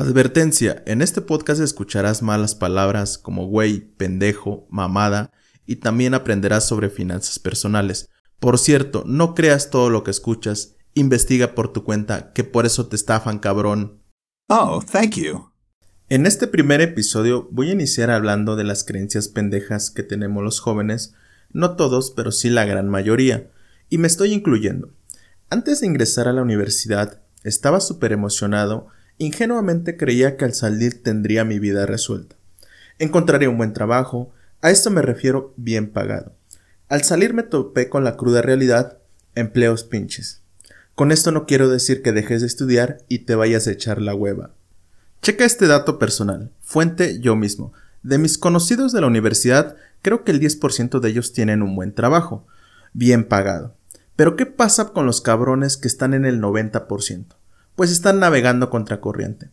Advertencia, 0.00 0.84
en 0.86 1.02
este 1.02 1.22
podcast 1.22 1.60
escucharás 1.60 2.22
malas 2.22 2.54
palabras 2.54 3.18
como 3.18 3.48
güey, 3.48 3.80
pendejo, 3.80 4.68
mamada 4.70 5.32
y 5.66 5.76
también 5.76 6.14
aprenderás 6.14 6.68
sobre 6.68 6.88
finanzas 6.88 7.40
personales. 7.40 8.08
Por 8.38 8.60
cierto, 8.60 9.02
no 9.08 9.34
creas 9.34 9.70
todo 9.70 9.90
lo 9.90 10.04
que 10.04 10.12
escuchas, 10.12 10.76
investiga 10.94 11.56
por 11.56 11.72
tu 11.72 11.82
cuenta, 11.82 12.32
que 12.32 12.44
por 12.44 12.64
eso 12.64 12.86
te 12.86 12.94
estafan, 12.94 13.40
cabrón. 13.40 14.00
Oh, 14.48 14.80
thank 14.88 15.16
you. 15.16 15.50
En 16.08 16.26
este 16.26 16.46
primer 16.46 16.80
episodio 16.80 17.48
voy 17.50 17.70
a 17.70 17.72
iniciar 17.72 18.12
hablando 18.12 18.54
de 18.54 18.62
las 18.62 18.84
creencias 18.84 19.26
pendejas 19.26 19.90
que 19.90 20.04
tenemos 20.04 20.44
los 20.44 20.60
jóvenes, 20.60 21.14
no 21.50 21.74
todos, 21.74 22.12
pero 22.12 22.30
sí 22.30 22.50
la 22.50 22.64
gran 22.64 22.88
mayoría, 22.88 23.50
y 23.88 23.98
me 23.98 24.06
estoy 24.06 24.32
incluyendo. 24.32 24.92
Antes 25.50 25.80
de 25.80 25.88
ingresar 25.88 26.28
a 26.28 26.32
la 26.32 26.42
universidad, 26.42 27.20
estaba 27.42 27.80
súper 27.80 28.12
emocionado 28.12 28.90
Ingenuamente 29.18 29.96
creía 29.96 30.36
que 30.36 30.44
al 30.44 30.54
salir 30.54 31.02
tendría 31.02 31.44
mi 31.44 31.58
vida 31.58 31.86
resuelta. 31.86 32.36
Encontraría 33.00 33.50
un 33.50 33.58
buen 33.58 33.72
trabajo, 33.72 34.32
a 34.62 34.70
esto 34.70 34.90
me 34.90 35.02
refiero 35.02 35.52
bien 35.56 35.90
pagado. 35.90 36.32
Al 36.88 37.02
salir 37.02 37.34
me 37.34 37.42
topé 37.42 37.88
con 37.88 38.04
la 38.04 38.16
cruda 38.16 38.42
realidad, 38.42 38.98
empleos 39.34 39.82
pinches. 39.82 40.40
Con 40.94 41.12
esto 41.12 41.32
no 41.32 41.46
quiero 41.46 41.68
decir 41.68 42.00
que 42.00 42.12
dejes 42.12 42.40
de 42.40 42.46
estudiar 42.46 42.98
y 43.08 43.20
te 43.20 43.34
vayas 43.34 43.66
a 43.66 43.72
echar 43.72 44.00
la 44.00 44.14
hueva. 44.14 44.52
Checa 45.20 45.44
este 45.44 45.66
dato 45.66 45.98
personal, 45.98 46.50
fuente 46.60 47.20
yo 47.20 47.34
mismo. 47.34 47.72
De 48.04 48.18
mis 48.18 48.38
conocidos 48.38 48.92
de 48.92 49.00
la 49.00 49.08
universidad, 49.08 49.76
creo 50.00 50.22
que 50.22 50.30
el 50.30 50.40
10% 50.40 51.00
de 51.00 51.08
ellos 51.08 51.32
tienen 51.32 51.62
un 51.62 51.74
buen 51.74 51.92
trabajo, 51.92 52.46
bien 52.92 53.24
pagado. 53.24 53.74
Pero 54.14 54.36
¿qué 54.36 54.46
pasa 54.46 54.92
con 54.92 55.06
los 55.06 55.20
cabrones 55.20 55.76
que 55.76 55.88
están 55.88 56.14
en 56.14 56.24
el 56.24 56.40
90%? 56.40 57.26
Pues 57.78 57.92
están 57.92 58.18
navegando 58.18 58.70
contra 58.70 59.00
corriente. 59.00 59.50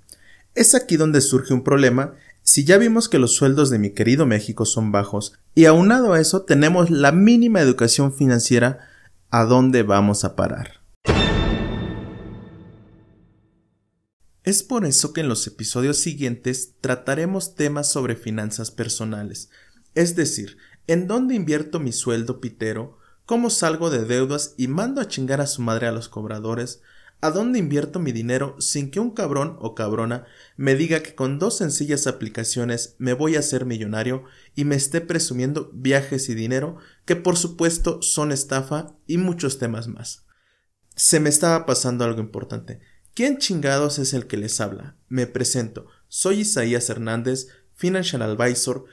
Es 0.55 0.73
aquí 0.73 0.97
donde 0.97 1.21
surge 1.21 1.53
un 1.53 1.63
problema 1.63 2.15
si 2.41 2.65
ya 2.65 2.79
vimos 2.79 3.07
que 3.07 3.19
los 3.19 3.35
sueldos 3.35 3.69
de 3.69 3.77
mi 3.77 3.91
querido 3.91 4.25
México 4.25 4.65
son 4.65 4.91
bajos 4.91 5.33
y 5.53 5.65
aunado 5.65 6.11
a 6.11 6.19
eso 6.19 6.41
tenemos 6.41 6.89
la 6.89 7.11
mínima 7.11 7.61
educación 7.61 8.11
financiera, 8.11 8.79
¿a 9.29 9.45
dónde 9.45 9.83
vamos 9.83 10.23
a 10.23 10.35
parar? 10.35 10.81
Es 14.43 14.63
por 14.63 14.85
eso 14.85 15.13
que 15.13 15.21
en 15.21 15.29
los 15.29 15.45
episodios 15.45 15.97
siguientes 15.97 16.73
trataremos 16.81 17.53
temas 17.53 17.91
sobre 17.91 18.15
finanzas 18.15 18.71
personales, 18.71 19.51
es 19.93 20.15
decir, 20.15 20.57
en 20.87 21.05
dónde 21.05 21.35
invierto 21.35 21.79
mi 21.79 21.91
sueldo 21.91 22.41
pitero, 22.41 22.97
cómo 23.27 23.51
salgo 23.51 23.91
de 23.91 24.03
deudas 24.03 24.55
y 24.57 24.67
mando 24.67 24.99
a 24.99 25.07
chingar 25.07 25.41
a 25.41 25.47
su 25.47 25.61
madre 25.61 25.85
a 25.85 25.91
los 25.91 26.09
cobradores, 26.09 26.81
¿A 27.21 27.31
dónde 27.31 27.59
invierto 27.59 27.99
mi 27.99 28.11
dinero 28.11 28.55
sin 28.59 28.91
que 28.91 28.99
un 28.99 29.11
cabrón 29.11 29.57
o 29.59 29.73
cabrona 29.73 30.25
me 30.57 30.75
diga 30.75 31.01
que 31.01 31.15
con 31.15 31.39
dos 31.39 31.57
sencillas 31.57 32.07
aplicaciones 32.07 32.95
me 32.99 33.13
voy 33.13 33.35
a 33.35 33.39
hacer 33.39 33.65
millonario 33.65 34.25
y 34.53 34.65
me 34.65 34.75
esté 34.75 35.01
presumiendo 35.01 35.71
viajes 35.73 36.29
y 36.29 36.35
dinero 36.35 36.77
que 37.05 37.15
por 37.15 37.37
supuesto 37.37 38.01
son 38.01 38.31
estafa 38.31 38.95
y 39.07 39.17
muchos 39.17 39.57
temas 39.57 39.87
más? 39.87 40.25
Se 40.95 41.19
me 41.19 41.29
estaba 41.29 41.65
pasando 41.65 42.05
algo 42.05 42.19
importante. 42.21 42.79
¿Quién 43.15 43.37
chingados 43.37 43.97
es 43.97 44.13
el 44.13 44.27
que 44.27 44.37
les 44.37 44.59
habla? 44.59 44.97
Me 45.07 45.25
presento. 45.25 45.87
Soy 46.09 46.41
Isaías 46.41 46.89
Hernández, 46.89 47.47
Financial 47.73 48.21
Advisor, 48.21 48.85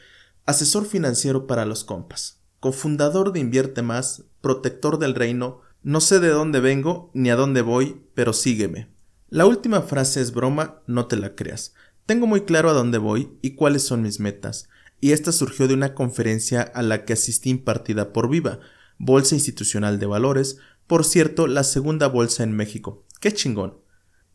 asesor 0.46 0.86
financiero 0.86 1.46
para 1.46 1.66
los 1.66 1.84
compas, 1.84 2.40
cofundador 2.60 3.32
de 3.32 3.40
Invierte 3.40 3.82
Más, 3.82 4.24
protector 4.40 4.98
del 4.98 5.14
reino, 5.14 5.60
no 5.84 6.00
sé 6.00 6.20
de 6.20 6.28
dónde 6.28 6.60
vengo 6.60 7.10
ni 7.12 7.30
a 7.30 7.36
dónde 7.36 7.60
voy, 7.60 8.00
pero 8.14 8.32
sígueme. 8.32 8.88
La 9.30 9.46
última 9.46 9.82
frase 9.82 10.20
es 10.20 10.32
broma, 10.32 10.80
no 10.86 11.06
te 11.06 11.16
la 11.16 11.34
creas. 11.34 11.74
Tengo 12.06 12.28
muy 12.28 12.42
claro 12.42 12.70
a 12.70 12.72
dónde 12.72 12.98
voy 12.98 13.36
y 13.42 13.56
cuáles 13.56 13.82
son 13.82 14.02
mis 14.02 14.20
metas, 14.20 14.68
y 15.00 15.10
esta 15.10 15.32
surgió 15.32 15.66
de 15.66 15.74
una 15.74 15.94
conferencia 15.94 16.62
a 16.62 16.82
la 16.82 17.04
que 17.04 17.14
asistí 17.14 17.50
impartida 17.50 18.12
por 18.12 18.28
Viva, 18.28 18.60
Bolsa 18.98 19.34
Institucional 19.34 19.98
de 19.98 20.06
Valores, 20.06 20.58
por 20.86 21.04
cierto, 21.04 21.48
la 21.48 21.64
segunda 21.64 22.06
bolsa 22.06 22.44
en 22.44 22.52
México. 22.52 23.04
¡Qué 23.18 23.32
chingón! 23.32 23.78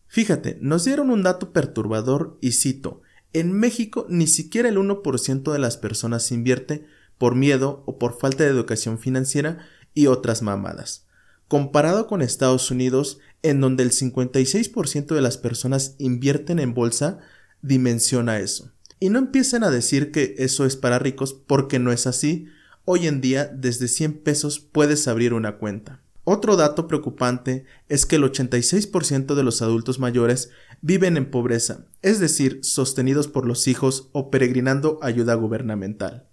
Fíjate, 0.07 0.57
nos 0.61 0.83
dieron 0.83 1.09
un 1.09 1.23
dato 1.23 1.53
perturbador 1.53 2.37
y 2.41 2.53
cito, 2.53 3.01
en 3.31 3.53
México 3.53 4.05
ni 4.09 4.27
siquiera 4.27 4.67
el 4.67 4.77
1% 4.77 5.51
de 5.51 5.59
las 5.59 5.77
personas 5.77 6.31
invierte 6.31 6.87
por 7.17 7.35
miedo 7.35 7.83
o 7.85 7.97
por 7.97 8.17
falta 8.17 8.43
de 8.43 8.49
educación 8.49 8.99
financiera 8.99 9.59
y 9.93 10.07
otras 10.07 10.41
mamadas 10.41 11.06
comparado 11.47 12.07
con 12.07 12.21
Estados 12.21 12.71
Unidos, 12.71 13.19
en 13.43 13.61
donde 13.61 13.83
el 13.83 13.91
56% 13.91 15.15
de 15.15 15.21
las 15.21 15.37
personas 15.37 15.95
invierten 15.97 16.59
en 16.59 16.73
bolsa, 16.73 17.19
dimensiona 17.61 18.39
eso. 18.39 18.71
Y 18.99 19.09
no 19.09 19.19
empiecen 19.19 19.63
a 19.63 19.69
decir 19.69 20.11
que 20.11 20.35
eso 20.39 20.65
es 20.65 20.75
para 20.75 20.99
ricos 20.99 21.33
porque 21.33 21.79
no 21.79 21.91
es 21.91 22.07
así. 22.07 22.47
Hoy 22.85 23.07
en 23.07 23.21
día, 23.21 23.45
desde 23.45 23.87
100 23.87 24.23
pesos 24.23 24.59
puedes 24.59 25.07
abrir 25.07 25.33
una 25.33 25.57
cuenta. 25.57 26.01
Otro 26.23 26.57
dato 26.57 26.87
preocupante 26.87 27.63
es 27.87 28.05
que 28.05 28.17
el 28.17 28.23
86% 28.23 29.35
de 29.35 29.43
los 29.43 29.61
adultos 29.61 29.97
mayores 29.97 30.49
viven 30.81 31.15
en 31.15 31.31
pobreza, 31.31 31.85
es 32.01 32.19
decir, 32.19 32.59
sostenidos 32.63 33.29
por 33.29 33.45
los 33.45 33.67
hijos 33.69 34.09
o 34.11 34.29
peregrinando 34.29 34.99
ayuda 35.01 35.35
gubernamental. 35.35 36.27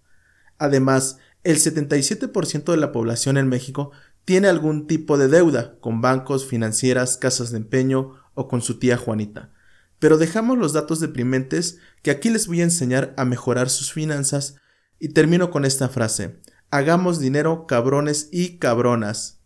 Además, 0.59 1.19
el 1.45 1.59
77% 1.59 2.73
de 2.73 2.77
la 2.77 2.91
población 2.91 3.37
en 3.37 3.49
México 3.49 3.93
tiene 4.25 4.49
algún 4.49 4.87
tipo 4.87 5.19
de 5.19 5.29
deuda 5.29 5.79
con 5.81 6.01
bancos, 6.01 6.47
financieras, 6.47 7.17
casas 7.17 7.51
de 7.51 7.59
empeño 7.59 8.15
o 8.35 8.49
con 8.49 8.63
su 8.63 8.79
tía 8.79 8.97
Juanita. 8.97 9.53
Pero 9.99 10.19
dejamos 10.19 10.59
los 10.59 10.73
datos 10.73 11.01
deprimentes 11.01 11.79
que 12.03 12.11
aquí 12.11 12.31
les 12.31 12.47
voy 12.47 12.61
a 12.61 12.65
enseñar 12.65 13.15
a 13.17 13.25
mejorar 13.25 13.71
sus 13.71 13.93
finanzas 13.93 14.57
y 14.99 15.11
termino 15.11 15.51
con 15.51 15.65
esta 15.65 15.89
frase. 15.89 16.41
Hagamos 16.71 17.21
dinero 17.21 17.67
cabrones 17.67 18.29
y 18.33 18.59
cabronas. 18.59 19.41